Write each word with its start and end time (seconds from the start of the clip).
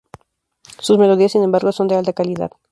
Sus 0.79 0.97
melodías 0.97 1.33
sin 1.33 1.43
embargo 1.43 1.71
son 1.71 1.87
de 1.87 1.93
alta 1.93 2.11
calidad. 2.13 2.49